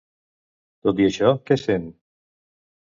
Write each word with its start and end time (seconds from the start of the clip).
Tot 0.87 1.03
i 1.03 1.07
això, 1.11 1.35
què 1.51 1.61
sent? 1.67 1.89